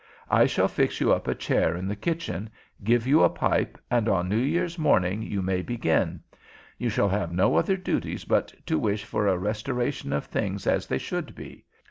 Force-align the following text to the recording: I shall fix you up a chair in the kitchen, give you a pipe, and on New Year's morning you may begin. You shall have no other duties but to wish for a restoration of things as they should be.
I 0.31 0.47
shall 0.47 0.67
fix 0.67 0.99
you 0.99 1.13
up 1.13 1.27
a 1.27 1.35
chair 1.35 1.75
in 1.75 1.87
the 1.87 1.95
kitchen, 1.95 2.49
give 2.83 3.05
you 3.05 3.21
a 3.21 3.29
pipe, 3.29 3.77
and 3.91 4.09
on 4.09 4.27
New 4.29 4.35
Year's 4.39 4.79
morning 4.79 5.21
you 5.21 5.43
may 5.43 5.61
begin. 5.61 6.21
You 6.79 6.89
shall 6.89 7.09
have 7.09 7.31
no 7.31 7.55
other 7.55 7.77
duties 7.77 8.25
but 8.25 8.51
to 8.65 8.79
wish 8.79 9.03
for 9.03 9.27
a 9.27 9.37
restoration 9.37 10.11
of 10.11 10.25
things 10.25 10.65
as 10.65 10.87
they 10.87 10.97
should 10.97 11.35
be. 11.35 11.65